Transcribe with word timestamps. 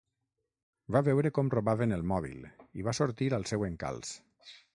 Va 0.95 1.01
veure 1.07 1.31
com 1.39 1.51
robaven 1.55 1.93
el 1.99 2.07
mòbil 2.13 2.49
i 2.81 2.87
va 2.89 2.95
sortir 3.01 3.29
al 3.39 3.47
seu 3.53 3.69
encalç 3.71 4.17